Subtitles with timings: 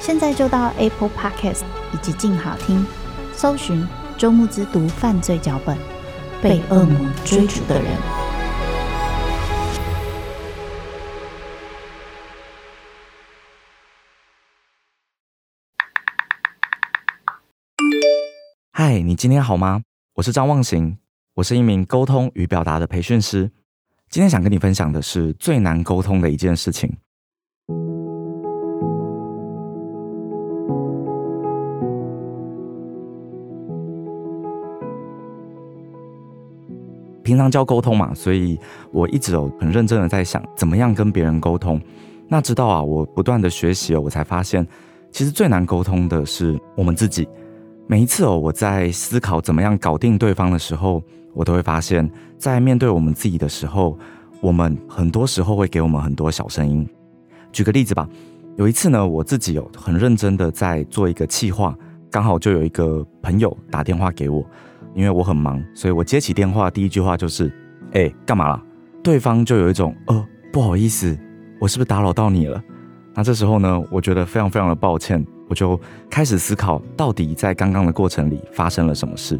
[0.00, 1.60] 现在就到 Apple Podcast
[1.92, 2.86] 以及静好听，
[3.34, 3.86] 搜寻
[4.16, 5.76] 周慕之读犯罪脚本，
[6.40, 7.92] 被恶魔追逐的人。
[18.72, 19.82] 嗨，你今天好吗？
[20.14, 20.96] 我是张忘形，
[21.34, 23.50] 我是一名沟通与表达的培训师。
[24.08, 26.96] 今天想跟你分享的是最难沟通的一件事情。
[37.30, 38.58] 平常教沟通嘛，所以
[38.90, 41.80] 我一直有很认真的在想，怎么样跟别人沟通。
[42.26, 44.66] 那直到啊，我不断的学习哦，我才发现，
[45.12, 47.28] 其实最难沟通的是我们自己。
[47.86, 51.00] 每一次哦，我在思考怎么样搞定对方的时候，
[51.32, 53.96] 我都会发现，在面对我们自己的时候，
[54.40, 56.84] 我们很多时候会给我们很多小声音。
[57.52, 58.08] 举个例子吧，
[58.56, 61.78] 有一次呢，我自己有很认真的在做一个企划，
[62.10, 64.44] 刚好就有一个朋友打电话给我，
[64.94, 67.52] 因为我很忙，所以我接起电话，第一句话就是
[67.92, 68.62] ：“哎，干嘛啦？”
[69.02, 71.18] 对方就有一种：“呃，不好意思，
[71.58, 72.62] 我是不是打扰到你了？”
[73.14, 79.38] 那这时候呢，我觉得非常非常的抱歉，我就开始思考，到底在刚刚的过程里发生了什么事。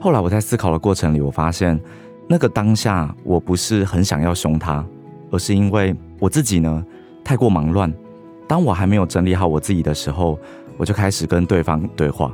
[0.00, 1.80] 后来我在思考的过程里，我发现
[2.28, 4.84] 那个当下我不是很想要凶他，
[5.30, 6.84] 而是因为我自己呢
[7.24, 7.92] 太过忙乱。
[8.46, 10.38] 当我还没有整理好我自己的时候，
[10.76, 12.32] 我就开始跟对方对话。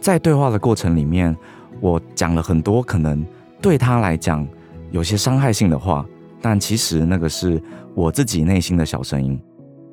[0.00, 1.36] 在对话的过程里面，
[1.80, 3.24] 我讲了很多可能
[3.60, 4.46] 对他来讲
[4.90, 6.06] 有些伤害性的话，
[6.40, 7.62] 但其实那个是
[7.94, 9.40] 我自己内心的小声音。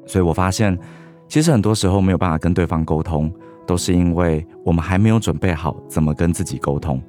[0.05, 0.77] 所以我发现，
[1.27, 3.31] 其实很多时候没有办法跟对方沟通。
[3.65, 7.01] 都是因为我们还没有准备好怎么跟自己沟通，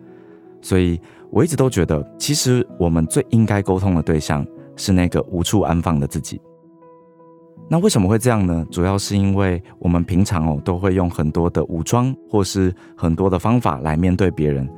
[0.61, 1.01] 所以
[1.31, 4.45] 我一直都觉得，其实我们最应该沟通的对象
[4.75, 6.41] 是那个无处安放的自己。
[7.71, 8.67] 那为什么会这样呢？
[8.71, 14.69] 主要是因为我们平常哦都会用很多的武装或是很多的方法来面对别人。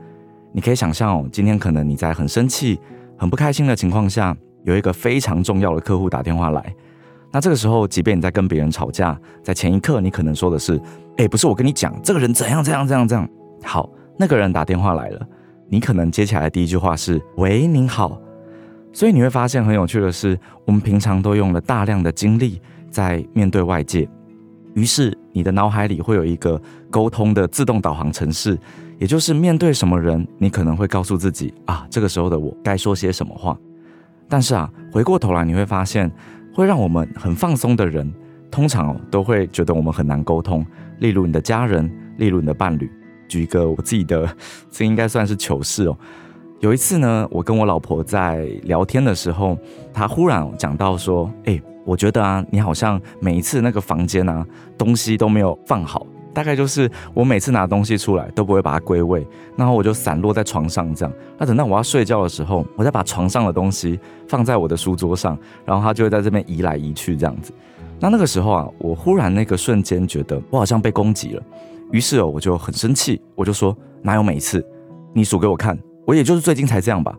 [0.53, 2.81] 你可以想象哦，今天可能你在很生气、
[3.17, 6.75] 很不开心的情况下，有一个非常重要的客户打电话来。
[7.33, 10.81] 那这个时候，即便你在跟别人吵架，在前一刻你可能说的是
[11.17, 13.29] ：“哎，不是我跟你讲，这个人怎样怎样怎样怎样。”
[13.63, 15.25] 好，那个人打电话来了，
[15.69, 18.21] 你可能接起来第一句话是：“喂，您好。”
[18.93, 24.09] 所以你会发现很有趣的是，我们平常都用了大量的精力在面对外界，
[24.75, 28.59] 于是你的脑海里会有一个沟通的自动导航程式，
[28.99, 33.57] 也就是面对什么人，你可能会告诉自己：“啊，这个时候的我该说些什么话。”
[34.29, 36.11] 但是啊，回过头来你会发现。
[36.53, 38.13] 会让我们很放松的人，
[38.51, 40.67] 通常哦都会觉得我们很难沟通。
[40.99, 42.91] 例如你的家人，例如你的伴侣。
[43.29, 44.29] 举一个我自己的，
[44.69, 45.97] 这应该算是糗事哦。
[46.61, 49.57] 有一次呢，我跟我老婆在聊天的时候，
[49.95, 59.27] 她忽然讲到说：“哎，我觉得啊，你好像每一次那个房间啊，东西都没有放好。”大概就是我每次拿东西出来都不会把它归位，
[59.57, 61.13] 然后我就散落在床上这样。
[61.39, 63.99] 那等到我要睡觉的时候，我再把床上的东西
[64.29, 67.55] 放在我的书桌上，然后它就会在这边移来移去这样子。
[67.99, 71.43] 那那个时候啊，我忽然那个瞬间觉得我好像被攻击了，
[71.91, 74.63] 于是哦，我就很生气，我就说哪有每一次？
[75.15, 77.15] 你数给我看，我也就是最近才这样吧。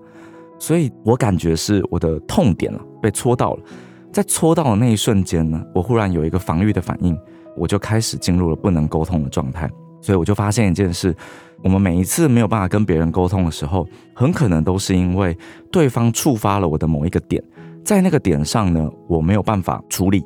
[0.60, 3.64] 所以我感觉是我的痛点了，被戳到了。
[4.12, 7.18] 在戳到的那一瞬间呢，我忽然有一个防御的反应。
[7.58, 9.70] 我就开始进入了不能沟通的状态，
[10.00, 11.14] 所以我就发现一件事：
[11.62, 13.86] 我们每一次没有办法跟别人沟通的时候，
[14.16, 15.38] 很可能都是因为
[15.70, 17.44] 对方触发了我的某一个点，
[17.84, 20.24] 在那个点上呢，我没有办法处理，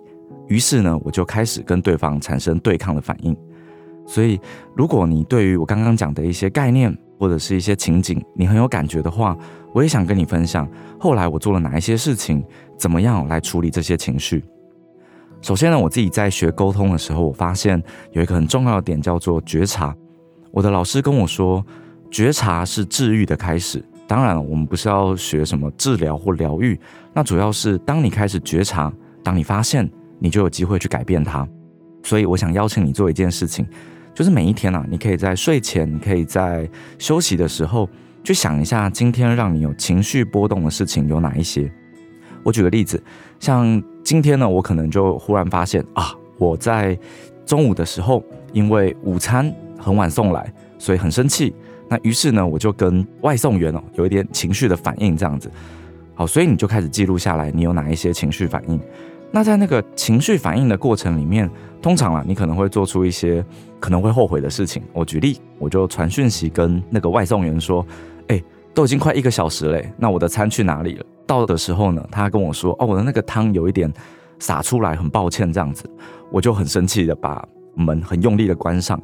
[0.48, 3.36] 于是呢，我就开始跟对方产生对抗的反应。
[4.08, 4.40] 所以，
[4.76, 9.38] 如果你对于我刚刚讲的一些概念或者是一些情景，你很有感觉的话，
[9.74, 10.70] 我也想跟你分享，
[11.00, 12.44] 后来我做了哪一些事情，
[12.78, 14.44] 怎么样来处理这些情绪。
[15.42, 17.82] 首先呢，我自己在学沟通的时候，我发现
[18.12, 19.96] 有一个很重要的点叫做觉察。
[20.52, 21.64] 我的老师跟我说，
[22.10, 23.84] 觉察是治愈的开始。
[24.08, 26.80] 当然，我们不是要学什么治疗或疗愈，
[27.14, 28.94] 那主要是当你开始觉察，
[29.24, 31.48] 当你发现，你就有机会去改变它。
[32.04, 33.68] 所以我想邀请你做一件事情，
[34.16, 36.68] 就是每一天啊，你可以在睡前，你可以在
[36.98, 37.88] 休息的时候，
[38.24, 41.70] 去想一下今天让你有情绪波动的事情有哪一些。
[42.42, 43.04] 我举个例子，
[43.42, 46.98] 像今天呢，我可能就忽然发现啊，我在
[47.46, 48.24] 中午的时候，
[48.54, 51.54] 因为午餐很晚送来，所以很生气。
[51.90, 55.52] 那于是呢，我就跟外送员哦有一点情绪的反应，这样子。
[56.14, 58.80] 好，所以你就开始记录下来，你有哪一些情绪反应。
[59.32, 61.50] 那在那个情绪反应的过程里面，
[61.82, 63.44] 通常啊，你可能会做出一些
[63.80, 64.82] 可能会后悔的事情。
[64.94, 67.86] 我举例，我就传讯息跟那个外送员说
[68.30, 68.42] ：“哎，
[68.74, 73.92] 都已经快一个小时嘞，那我的餐去哪里了？”到的时候呢，他跟我说：“哦，我的那个汤有一点
[74.40, 75.84] 洒出来，很抱歉。”这样子，
[76.32, 77.46] 我就很生气的把
[77.76, 79.02] 门很用力的关上。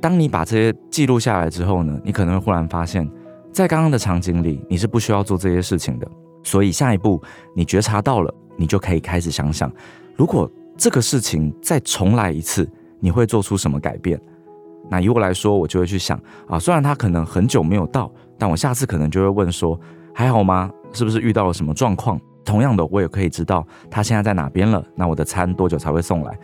[0.00, 3.08] 当你把这些记录下来之后呢，你可能会忽然发现，
[3.50, 6.06] 在刚刚的场景里，你是不需要做这些事情的。
[6.42, 7.22] 所以下一步
[7.54, 9.70] 你觉察到了，你就可以开始想想，
[10.16, 12.68] 如果这个事情再重来一次，
[12.98, 14.20] 你会做出什么改变？
[14.88, 19.78] 那以我来说，我就会去想啊，虽然他可能很久没有到，但我下次可能就会问说，
[20.14, 20.70] 还好吗？
[20.92, 22.20] 是不是遇到了什么状况？
[22.44, 24.82] 同样的，我也可以知道他现在在哪边了。
[24.96, 26.36] 那我的餐多久才会送来？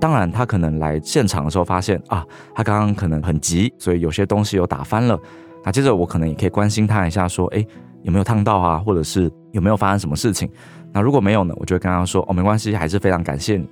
[0.00, 5.16] 当然，他可能来现场的时候发现啊，他刚刚可能很急，所以有些东西有打翻了。
[5.62, 7.64] 那接着我可能也可以关心他一下，说，诶，
[8.02, 8.78] 有没有烫到啊？
[8.78, 10.50] 或者是有没有发生什么事情？
[10.92, 13.66] 那如果没有呢，我就会跟他说，哦，没关系，还是非常感谢你。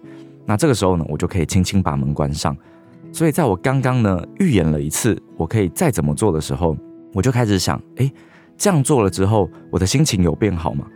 [0.47, 2.57] 那这个时候呢，我就可以轻轻把门关上。
[3.13, 6.77] 所以在我刚刚呢预演了一次，我可以再怎么做的时候，
[7.13, 8.11] 我就开始想，诶，
[8.57, 10.87] 这样做了之后，我的心情有变好吗？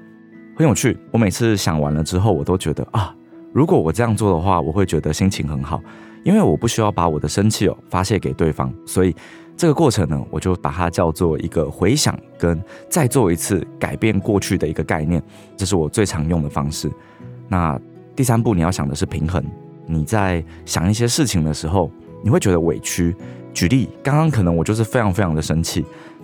[0.56, 0.96] 很有趣。
[1.12, 3.14] 我每次想完了之后，我都觉得啊。
[3.52, 5.82] 如果我这样做的话，我会觉得心情很好，
[6.26, 9.14] 因为我不需要把我的生气哦发泄给对方，所以
[9.56, 15.23] 这个过程呢，我就把它叫做一个回想跟再做一次改变过去的一个概念，
[15.56, 16.90] 这是我最常用的方式。
[17.46, 17.81] 那
[18.17, 19.40] 第三步你要想的是平衡，
[19.87, 21.88] 你在想一些事情的时候，
[22.25, 23.14] 你会觉得委屈。
[23.55, 25.82] 举例，刚刚可能我就是非常非常的生气，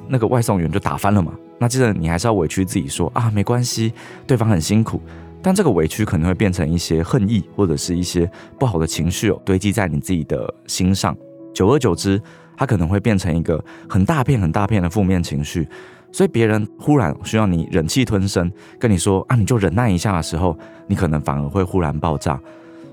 [0.09, 3.93] 那个外送员就打翻了嘛，那接着你还是要委屈自己说啊，没关系，
[4.27, 5.01] 对方很辛苦。
[5.43, 11.17] 但这个委屈可能会变成一些恨意，或者是一些不好的情绪哦，堆积在你自己的心上。
[11.53, 12.21] 久而久之，
[12.57, 15.69] 它可能会变成一个很大片、很大片的负面情绪。
[16.13, 20.57] 所以别人忽然需要你忍气吞声，跟你说啊，你就忍耐一下的时候，
[20.87, 22.41] 你可能反而会忽然爆炸。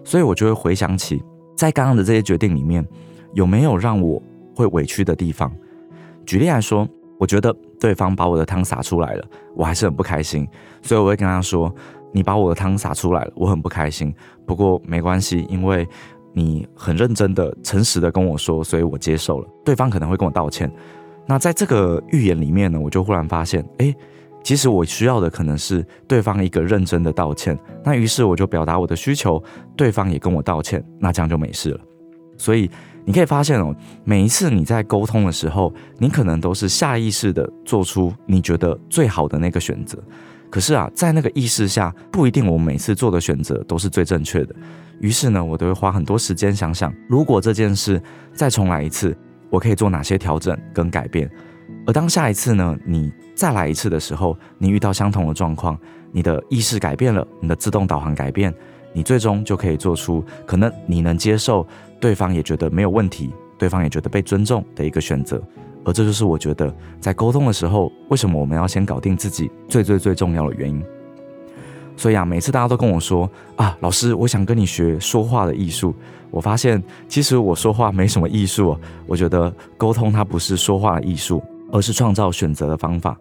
[0.04, 1.22] 所以我就会回想起，
[1.56, 2.84] 在刚刚的这些决定里面，
[3.34, 4.22] 有没有让我
[4.56, 5.52] 会委屈的地方？
[6.26, 6.88] 举例来说，
[7.20, 10.48] 我觉得对方把我的汤洒出来了，我还是很不开心，
[10.82, 11.74] 所以我会跟他说。
[12.12, 14.14] 你把我的汤洒出来了，我很不开心。
[14.46, 15.88] 不过没关系，因为
[16.34, 19.48] 你很认真的、诚实的跟我说，所以我接受了。
[19.64, 20.72] 对方可能会跟我道歉。
[21.28, 23.96] 那在这个预言里面呢，我就忽然发现，诶，
[24.44, 27.58] 其实我需要的可能是对方一个认真的道歉。
[27.84, 29.42] 那于是我就表达我的需求，
[29.78, 31.80] 对方也跟我道歉，那这样就没事了。
[32.38, 32.70] 所以
[33.06, 40.02] 你可以发现哦，每一次你在沟通的时候，你可能都是下意识的做出你觉得最好的那个选择。
[40.50, 44.56] 可是啊，在那个意识下，不一定我每次做的选择都是最正确的。
[45.00, 48.02] 于是呢，我都会花很多时间想想，如果这件事
[48.34, 49.16] 再重来一次，
[49.50, 51.30] 我可以做哪些调整跟改变。
[51.86, 55.80] 而当下一次呢，你再来一次的时候，你遇到相同的状况，
[56.12, 58.54] 你的意识改变了，你的自动导航改变，
[58.92, 61.66] 你最终就可以做出可能你能接受，
[62.00, 65.42] 对方也觉得没有问题，对方也觉得被尊重的一个选择。
[65.86, 70.84] 而这就是我觉得在沟通的时候，为什么我们要先搞定自己最最最重要的原因。
[71.96, 75.94] 所以啊，每次大家都跟我说啊，老师，我想跟你学说话的艺术。
[76.32, 78.80] 我发现其实我说话没什么艺术啊。
[79.06, 83.18] 我觉得沟通它不是说话的艺术，而是创造选择的方法。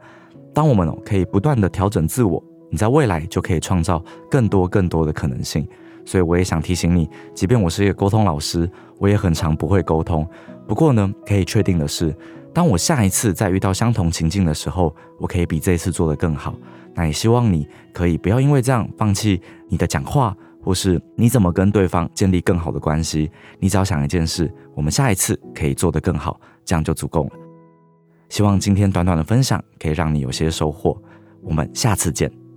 [0.55, 4.01] 当我们可以不断地调整自我，你在未来就可以创造
[4.31, 5.67] 更多更多的可能性。
[6.05, 10.25] 所以我也想提醒你，即便我是一个沟通老师，我也很常不会沟通。
[10.69, 12.15] 不过呢，可以确定的是。
[12.59, 16.53] 当我下一次再遇到相同情境的时候，我可以比这一次做得更好。
[16.93, 23.31] 那也希望你可以不要因为这样放弃你的讲话，或是你怎么跟对方建立更好的关系。
[23.61, 27.31] 你只要想一件事，我们下一次可以做得更好，这样就足够了。
[28.29, 31.01] 希望今天短短的分享可以让你有些收获。
[31.41, 32.48] 我们下次见。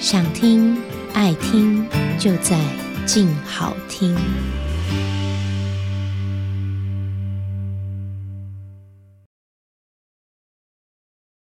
[0.00, 0.76] 想听
[1.12, 1.84] 爱听
[2.20, 2.56] 就在
[3.04, 4.16] 静好听。